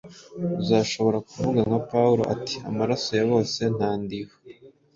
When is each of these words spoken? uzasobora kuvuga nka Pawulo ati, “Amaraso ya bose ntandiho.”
uzasobora 0.61 1.17
kuvuga 1.27 1.59
nka 1.67 1.79
Pawulo 1.89 2.23
ati, 2.33 2.55
“Amaraso 2.69 3.09
ya 3.17 3.23
bose 3.31 3.61
ntandiho.” 3.75 4.33